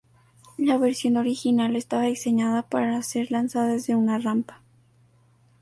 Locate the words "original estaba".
1.15-2.05